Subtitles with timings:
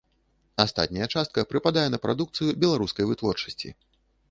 [0.63, 3.75] Астатняя частка прыпадае на прадукцыю беларускай вытворчасці.